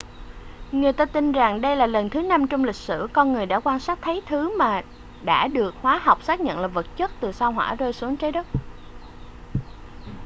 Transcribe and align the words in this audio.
người 0.71 0.93
ta 0.93 1.05
tin 1.05 1.31
rằng 1.31 1.61
đây 1.61 1.75
là 1.75 1.87
lần 1.87 2.09
thứ 2.09 2.21
năm 2.21 2.47
trong 2.47 2.63
lịch 2.63 2.75
sử 2.75 3.07
con 3.13 3.33
người 3.33 3.45
đã 3.45 3.59
quan 3.59 3.79
sát 3.79 3.99
thấy 4.01 4.21
thứ 4.27 4.57
mà 4.57 4.81
đã 5.23 5.47
được 5.47 5.75
hóa 5.81 5.97
học 5.97 6.23
xác 6.23 6.39
nhận 6.39 6.59
là 6.59 6.67
vật 6.67 6.85
chất 6.97 7.11
từ 7.19 7.31
sao 7.31 7.51
hỏa 7.51 7.75
rơi 7.75 7.93
xuống 7.93 8.17
trái 8.17 8.31
đất 8.31 8.47